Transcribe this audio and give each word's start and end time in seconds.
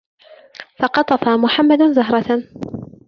قَطَفَ 0.93 1.27
مُحَمَّدٌ 1.29 1.81
زَهْرَةً. 1.91 2.43